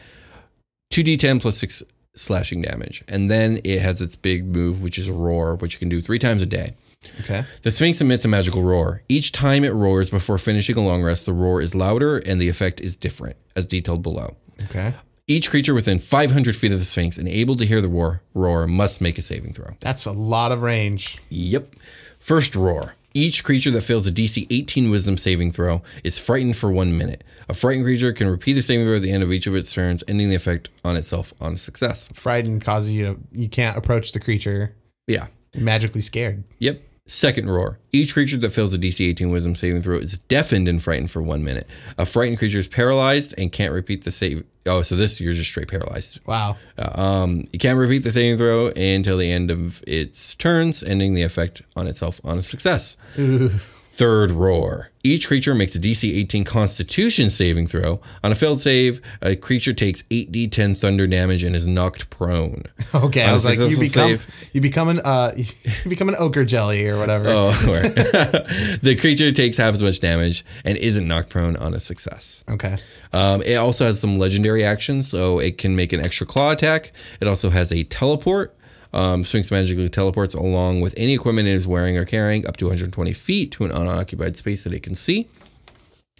[0.91, 1.83] two d10 plus six
[2.15, 5.89] slashing damage, and then it has its big move, which is Roar, which you can
[5.89, 6.73] do three times a day.
[7.21, 7.45] Okay.
[7.63, 9.03] The Sphinx emits a magical roar.
[9.09, 12.49] Each time it roars before finishing a long rest, the roar is louder and the
[12.49, 14.37] effect is different, as detailed below.
[14.65, 14.95] Okay.
[15.27, 18.67] Each creature within 500 feet of the Sphinx and able to hear the roar, roar
[18.67, 19.75] must make a saving throw.
[19.81, 21.19] That's a lot of range.
[21.29, 21.75] Yep.
[22.19, 22.95] First roar.
[23.15, 27.25] Each creature that fails a DC 18 wisdom saving throw is frightened for one minute.
[27.49, 29.73] A frightened creature can repeat a saving throw at the end of each of its
[29.73, 32.09] turns, ending the effect on itself on a success.
[32.13, 34.75] Frightened causes you to you can't approach the creature.
[35.07, 35.27] Yeah.
[35.55, 36.45] Magically scared.
[36.59, 36.83] Yep.
[37.09, 37.79] Second roar.
[37.91, 41.23] Each creature that fails a DC 18 wisdom saving throw is deafened and frightened for
[41.23, 41.67] one minute.
[41.97, 44.45] A frightened creature is paralyzed and can't repeat the save.
[44.67, 46.21] Oh, so this you're just straight paralyzed.
[46.27, 46.59] Wow.
[46.77, 51.15] Uh, um, you can't repeat the saving throw until the end of its turns, ending
[51.15, 52.99] the effect on itself on a success.
[53.99, 54.91] Third roar.
[55.03, 58.01] Each creature makes a DC 18 Constitution saving throw.
[58.23, 62.63] On a failed save, a creature takes 8d10 thunder damage and is knocked prone.
[62.95, 63.25] Okay.
[63.25, 65.45] On I was like, you become save- you become an uh you
[65.89, 67.29] become an ochre jelly or whatever.
[67.29, 67.51] Oh,
[68.83, 72.45] the creature takes half as much damage and isn't knocked prone on a success.
[72.49, 72.77] Okay.
[73.13, 76.93] Um, it also has some legendary actions, so it can make an extra claw attack.
[77.21, 78.57] It also has a teleport.
[78.93, 82.67] Um, Sphinx magically teleports along with any equipment it is wearing or carrying up to
[82.67, 85.29] 120 feet to an unoccupied space that it can see.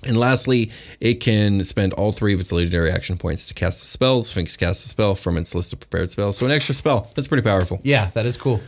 [0.05, 3.85] And lastly, it can spend all three of its legendary action points to cast a
[3.85, 4.23] spell.
[4.23, 7.11] Sphinx casts a spell from its list of prepared spells, so an extra spell.
[7.15, 7.81] That's pretty powerful.
[7.83, 8.61] Yeah, that is cool.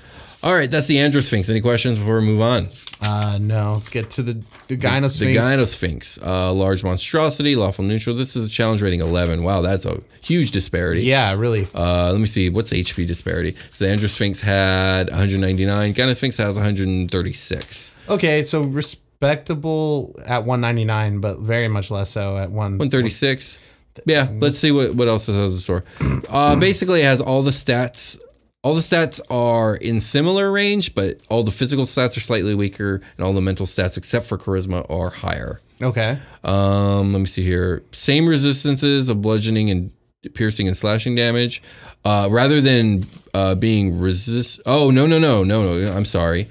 [0.42, 1.50] All right, that's the Andro Sphinx.
[1.50, 2.68] Any questions before we move on?
[3.03, 4.35] Uh no, let's get to the
[4.68, 5.18] the Gynosphinx.
[5.18, 8.14] The Gynosphinx, uh, large monstrosity, lawful neutral.
[8.14, 9.42] This is a challenge rating 11.
[9.42, 11.03] Wow, that's a huge disparity.
[11.03, 11.66] Yeah, really.
[11.74, 12.50] Uh, let me see.
[12.50, 13.53] What's HP disparity?
[13.72, 15.94] So the Androsphinx had 199.
[15.94, 17.92] Gynosphinx has 136.
[18.09, 23.59] Okay, so respectable at 199, but very much less so at one 136.
[24.07, 25.85] Yeah, let's see what, what else it has in store.
[26.29, 28.18] Uh, basically, it has all the stats.
[28.62, 33.00] All the stats are in similar range, but all the physical stats are slightly weaker,
[33.16, 35.60] and all the mental stats, except for charisma, are higher.
[35.80, 36.18] Okay.
[36.44, 37.82] Um, let me see here.
[37.92, 39.90] Same resistances of bludgeoning and
[40.34, 41.62] piercing and slashing damage.
[42.04, 44.60] Uh, rather than uh, being resist.
[44.66, 45.92] Oh no no no no no!
[45.92, 46.48] I'm sorry.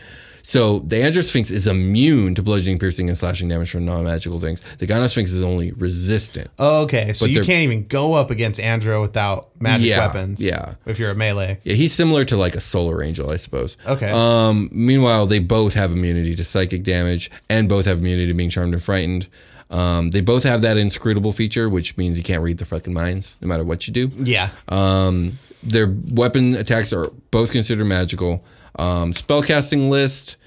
[0.50, 4.60] So the Andro Sphinx is immune to bludgeoning, piercing, and slashing damage from non-magical things.
[4.80, 6.50] The Gynosphinx is only resistant.
[6.60, 10.42] Okay, so But you can't even go up against Andro without magic Yeah, weapons.
[10.42, 10.74] yeah.
[10.88, 11.60] If you're a melee.
[11.64, 13.78] Yeah, he's similar to like a Solar Angel, I suppose.
[13.86, 14.10] Okay.
[14.12, 18.50] Um, meanwhile, they both have immunity to psychic damage and both have immunity to being
[18.50, 19.28] charmed and frightened.
[19.70, 23.38] Um, they both have that inscrutable feature, which means you can't read their fucking minds
[23.40, 24.10] no matter what you do.
[24.18, 24.50] Yeah.
[24.68, 28.44] Um, their weapon attacks are both considered magical.
[28.78, 30.38] Um, spellcasting list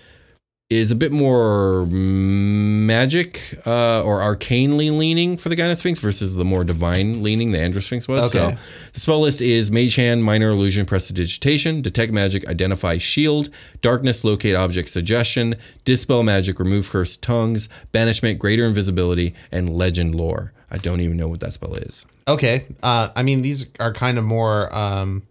[0.73, 6.65] is a bit more magic uh, or arcanely leaning for the Gynosphinx versus the more
[6.65, 8.35] divine leaning the Androsphinx was.
[8.35, 8.57] Okay.
[8.57, 14.25] So the spell list is Mage Hand, Minor Illusion, Prestidigitation, Detect Magic, Identify Shield, Darkness,
[14.25, 20.53] Locate Object, Suggestion, Dispel Magic, Remove Cursed Tongues, Banishment, Greater Invisibility, and Legend Lore.
[20.71, 22.07] I don't even know what that spell is.
[22.27, 22.65] Okay.
[22.83, 25.23] Uh, I mean, these are kind of more um,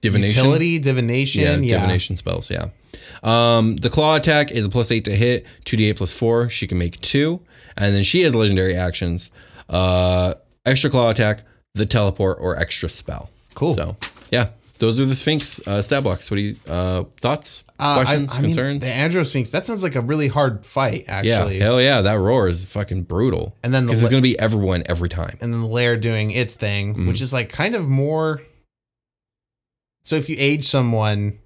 [0.00, 0.36] Divination.
[0.44, 1.42] utility, divination.
[1.42, 1.74] Yeah, Yeah.
[1.80, 2.50] divination spells.
[2.50, 2.66] Yeah.
[3.22, 6.48] Um, the claw attack is a plus eight to hit, two d eight plus four.
[6.48, 7.40] She can make two,
[7.76, 9.30] and then she has legendary actions:
[9.68, 10.34] uh,
[10.64, 11.42] extra claw attack,
[11.74, 13.30] the teleport, or extra spell.
[13.54, 13.74] Cool.
[13.74, 13.96] So
[14.30, 16.30] yeah, those are the Sphinx uh, stat blocks.
[16.30, 18.80] What do you uh, thoughts, Uh, questions, I, mean, concerns?
[18.80, 19.50] the Andro Sphinx.
[19.50, 21.58] That sounds like a really hard fight, yeah, actually.
[21.58, 23.54] hell yeah, that roar is fucking brutal.
[23.62, 25.36] And then the li- it's gonna be everyone every time.
[25.42, 27.08] and then the lair doing its thing, Mm-hmm.
[27.08, 28.40] which is like kind of more.
[30.02, 31.38] So if you age someone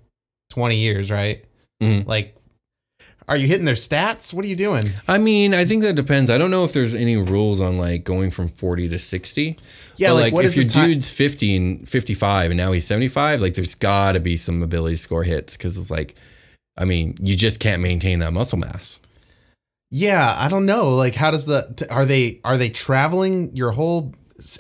[0.51, 1.45] twenty years, right?
[1.83, 2.07] Mhm.
[2.07, 2.37] Like,
[3.27, 4.33] are you hitting their stats?
[4.35, 4.91] What are you doing?
[5.09, 6.31] I mean, I think that depends.
[6.31, 9.57] I don't know if there's any rules on like going from 40 to 60.
[9.97, 13.55] Yeah, But, like, like, if your dude's 50 and 55 and now he's 75, like
[13.55, 16.15] there's got to be some ability score hits because it's like,
[16.77, 18.99] I mean, you just can't maintain that muscle mass.
[19.91, 20.89] Yeah, I don't know.
[20.95, 24.13] Like, how does the are they are they traveling your whole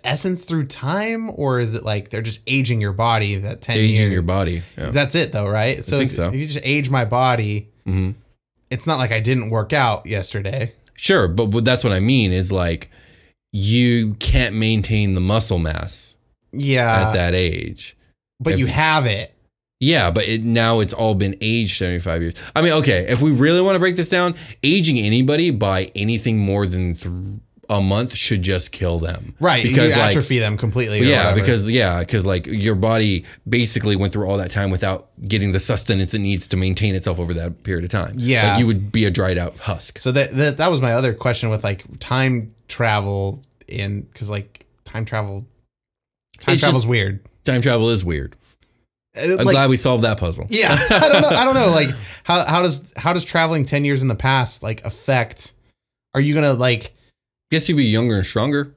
[0.05, 3.97] essence through time, or is it like they're just aging your body that ten Aging
[3.97, 4.13] years?
[4.13, 4.63] your body.
[4.79, 4.91] Yeah.
[4.91, 5.85] That's it, though, right?
[5.85, 6.29] So if, so.
[6.29, 8.13] if you just age my body, hmm
[8.71, 10.73] it's not like I didn't work out yesterday.
[10.97, 12.91] Sure, but, but that's what I mean is like
[13.53, 16.17] you can't maintain the muscle mass
[16.53, 17.97] Yeah, at that age.
[18.41, 19.31] but if- you have it.
[19.81, 22.35] Yeah, but it, now it's all been aged 75 years.
[22.57, 26.39] I mean, okay, if we really want to break this down, aging anybody by anything
[26.39, 27.15] more than th-
[27.71, 29.35] a month should just kill them.
[29.41, 31.01] Right, Because you like, atrophy them completely.
[31.09, 31.41] yeah, whatever.
[31.41, 35.61] because yeah, because like your body basically went through all that time without getting the
[35.61, 38.15] sustenance it needs to maintain itself over that period of time.
[38.19, 38.51] Yeah.
[38.51, 39.99] like you would be a dried out husk.
[39.99, 44.67] So that, that that was my other question with like time travel in because like
[44.85, 45.47] time travel,
[46.41, 47.25] time travel is weird.
[47.45, 48.37] Time travel is weird.
[49.17, 50.47] Uh, I'm like- glad we solved that puzzle.
[50.51, 51.29] Yeah, I don't know.
[51.29, 51.71] I don't know.
[51.71, 51.91] Like
[52.25, 55.53] how how does how does traveling ten years in the past like affect?
[56.15, 56.95] Are you gonna like
[57.55, 58.75] Guess you'd be younger and stronger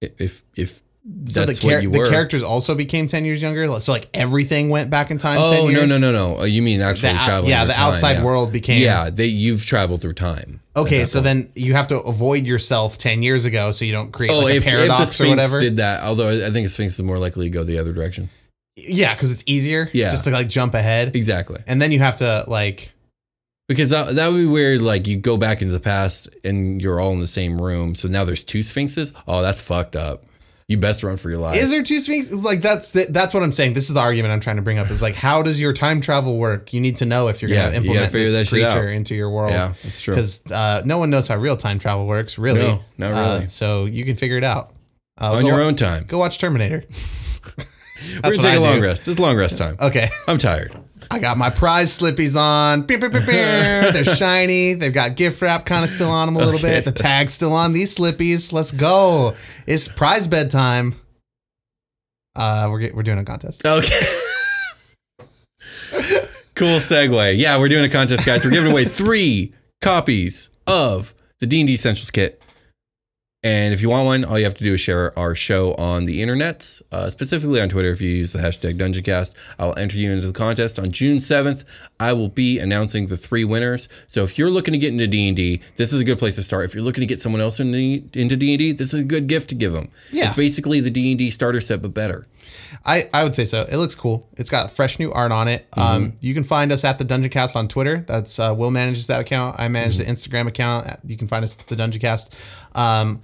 [0.00, 0.82] if if
[1.26, 2.04] so that's the, char- what you were.
[2.04, 3.78] the characters also became ten years younger?
[3.80, 5.36] So like everything went back in time.
[5.38, 5.80] 10 Oh years?
[5.82, 6.40] no no no no!
[6.40, 7.50] Uh, You mean actually The traveling?
[7.50, 8.24] yeah, the time, outside yeah.
[8.24, 10.60] world became- Yeah, they you've traveled through time.
[10.74, 11.24] Okay, so point.
[11.24, 14.54] then you have to avoid yourself ten years ago, so you don't create oh, like
[14.54, 15.60] a if, if the paradox or Sphinx whatever.
[15.60, 18.30] did that, although I think a Sphinx is more likely to go the other direction.
[18.76, 19.90] yeah, because it's easier.
[19.92, 20.08] Yeah.
[20.08, 22.93] just to like jump ahead, Exactly, and then you have to like
[23.68, 24.82] because that that would be weird.
[24.82, 28.08] Like you go back into the past and you're all in the same room, so
[28.08, 29.12] now there's two Sphinxes.
[29.26, 30.24] Oh, that's fucked up.
[30.66, 31.60] You best run for your life.
[31.60, 32.42] Is there two sphinxes?
[32.42, 33.74] Like that's the, that's what I'm saying.
[33.74, 34.90] This is the argument I'm trying to bring up.
[34.90, 36.72] Is like, how does your time travel work?
[36.72, 39.50] You need to know if you're Yeah, going to implement this creature into your world.
[39.52, 40.14] Yeah, that's true.
[40.14, 42.60] Because uh, no one knows how real time travel works, really.
[42.62, 43.48] No, not Uh, really.
[43.48, 44.72] so you can figure it out
[45.20, 46.04] uh, on your wa- own time.
[46.04, 46.82] Go watch Terminator.
[48.16, 48.84] We're gonna take a I long do.
[48.84, 49.06] rest.
[49.06, 49.76] It's long rest time.
[49.78, 50.74] Okay, I'm tired.
[51.10, 52.82] I got my prize slippies on.
[52.82, 53.24] Beep, beep, beep.
[53.26, 54.74] They're shiny.
[54.74, 56.84] They've got gift wrap kind of still on them a little Okay, bit.
[56.84, 58.52] The tag's still on these slippies.
[58.52, 59.34] Let's go.
[59.66, 60.96] It's prize bedtime.
[62.36, 63.64] Uh, we're we're doing a contest.
[63.64, 64.00] Okay.
[66.54, 67.34] cool segue.
[67.38, 68.44] Yeah, we're doing a contest, guys.
[68.44, 72.43] We're giving away three copies of the D and D Essentials kit.
[73.44, 76.06] And if you want one, all you have to do is share our show on
[76.06, 77.90] the internet, uh, specifically on Twitter.
[77.90, 81.64] If you use the hashtag DungeonCast, I'll enter you into the contest on June seventh.
[82.00, 83.90] I will be announcing the three winners.
[84.06, 86.36] So if you're looking to get into D and D, this is a good place
[86.36, 86.64] to start.
[86.64, 89.04] If you're looking to get someone else into into D and D, this is a
[89.04, 89.90] good gift to give them.
[90.10, 90.24] Yeah.
[90.24, 92.26] It's basically the D and D starter set, but better.
[92.84, 93.62] I, I would say so.
[93.62, 94.28] It looks cool.
[94.36, 95.66] It's got fresh new art on it.
[95.76, 98.04] Um, you can find us at the Dungeoncast on Twitter.
[98.06, 99.56] That's uh, Will manages that account.
[99.58, 100.86] I manage the Instagram account.
[101.06, 102.30] You can find us at the Dungeoncast.
[102.74, 103.22] Um,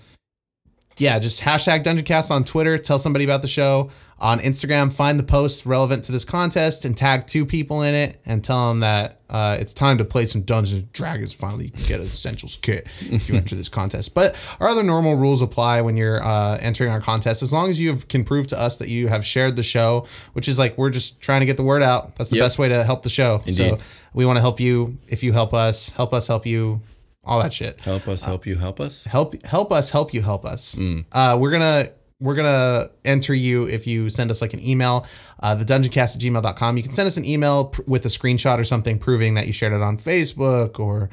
[0.96, 2.76] yeah, just hashtag Dungeoncast on Twitter.
[2.76, 4.92] Tell somebody about the show on Instagram.
[4.92, 8.68] Find the post relevant to this contest and tag two people in it and tell
[8.68, 11.32] them that uh, it's time to play some Dungeons and Dragons.
[11.32, 14.14] Finally, you can get an Essentials kit if you enter this contest.
[14.14, 17.42] But our other normal rules apply when you're uh, entering our contest.
[17.42, 20.06] As long as you have, can prove to us that you have shared the show,
[20.34, 22.14] which is like we're just trying to get the word out.
[22.16, 22.44] That's the Yep.
[22.44, 23.36] best way to help the show.
[23.46, 23.54] Indeed.
[23.56, 23.78] So
[24.12, 24.98] we want to help you.
[25.08, 26.82] If you help us, help us help you.
[27.24, 29.04] All that shit Help us, help you, help us.
[29.04, 31.04] help help us help you help us Mm.
[31.12, 31.88] uh, we're gonna
[32.20, 35.06] we're gonna enter you if you send us like an email
[35.42, 38.58] uh, the dungeoncast at gmail.com you can send us an email pr- with a screenshot
[38.58, 41.08] or something proving that you shared it on facebook or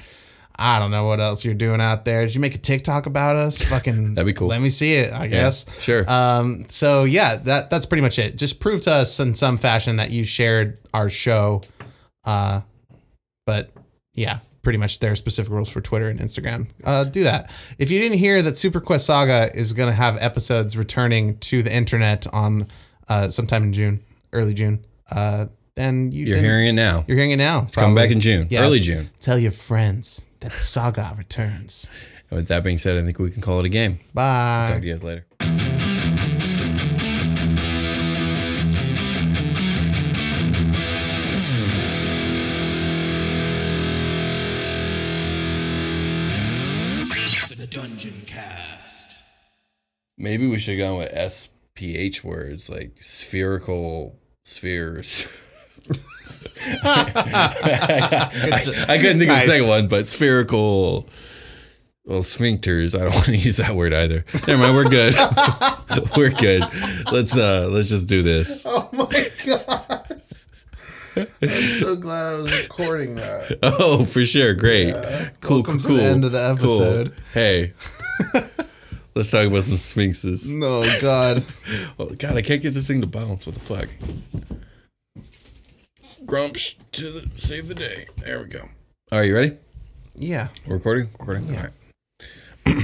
[0.59, 3.35] i don't know what else you're doing out there did you make a tiktok about
[3.35, 4.47] us fucking That'd be cool.
[4.49, 6.09] let me see it i guess sure.
[6.11, 9.97] um, so yeah that that's pretty much it just prove to us in some fashion
[9.97, 11.61] that you shared our show
[12.25, 12.61] uh,
[13.45, 13.71] but
[14.13, 16.67] yeah, pretty much their specific rules for Twitter and Instagram.
[16.83, 17.49] Uh, do that.
[17.77, 21.73] If you didn't hear that Superquest Saga is going to have episodes returning to the
[21.73, 22.67] internet on
[23.07, 24.03] uh, sometime in June,
[24.33, 25.45] early June, uh,
[25.75, 27.05] then you You're hearing it now.
[27.07, 27.61] You're hearing it now.
[27.61, 29.09] It's coming back in June, early June.
[29.21, 31.89] Tell your friends that Saga returns.
[32.29, 33.99] With that being said, I think we can call it a game.
[34.13, 34.67] Bye.
[34.69, 35.66] Talk to you guys later.
[50.17, 55.27] Maybe we should have gone with SPH words like spherical spheres.
[56.83, 58.25] I,
[58.89, 61.07] I couldn't think of the second one, but spherical.
[62.05, 62.95] Well, sphincters.
[62.95, 64.25] I don't want to use that word either.
[64.47, 64.75] Never mind.
[64.75, 65.13] We're good.
[66.17, 66.63] we're good.
[67.11, 68.63] Let's uh let's just do this.
[68.65, 70.21] Oh my god.
[71.41, 73.59] I'm so glad I was recording that.
[73.61, 74.53] Oh, for sure.
[74.53, 74.95] Great.
[75.41, 75.57] Cool.
[75.57, 75.97] Welcome to cool.
[75.97, 76.81] the end of the cool.
[76.81, 77.13] episode.
[77.33, 77.73] Hey.
[79.17, 80.47] Let's talk about some sphinxes.
[80.47, 81.43] No god.
[81.99, 83.47] Oh, God, I can't get this thing to bounce.
[83.47, 83.89] What the fuck?
[86.27, 88.05] Grumps to the, save the day.
[88.17, 88.69] There we go.
[89.11, 89.57] All right, you ready?
[90.15, 90.49] Yeah.
[90.67, 91.09] We're recording?
[91.13, 91.55] Recording?
[91.55, 92.83] All right.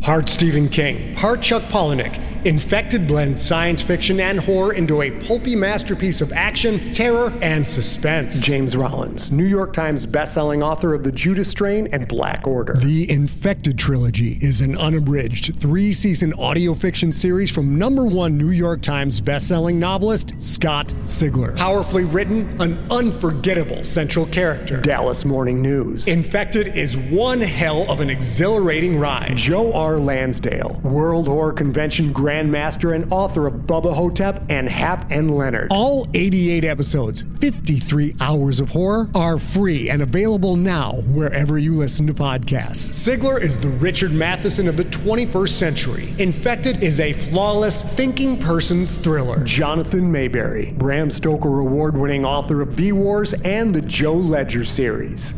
[0.00, 2.31] Part Stephen King, part Chuck Palahniuk.
[2.44, 8.40] Infected blends science fiction and horror into a pulpy masterpiece of action, terror, and suspense.
[8.40, 12.74] James Rollins, New York Times bestselling author of The Judas Strain and Black Order.
[12.74, 18.82] The Infected trilogy is an unabridged three-season audio fiction series from number one New York
[18.82, 21.56] Times bestselling novelist Scott Sigler.
[21.56, 24.80] Powerfully written, an unforgettable central character.
[24.80, 26.08] Dallas Morning News.
[26.08, 29.36] Infected is one hell of an exhilarating ride.
[29.36, 30.00] Joe R.
[30.00, 35.68] Lansdale, World Horror Convention Grandmaster and author of Bubba Ho-Tep and Hap and Leonard.
[35.70, 42.06] All 88 episodes, 53 hours of horror, are free and available now wherever you listen
[42.06, 42.90] to podcasts.
[42.92, 46.14] Sigler is the Richard Matheson of the 21st century.
[46.18, 49.44] Infected is a flawless, thinking person's thriller.
[49.44, 55.34] Jonathan Maberry, Bram Stoker award winning author of V Wars and the Joe Ledger series.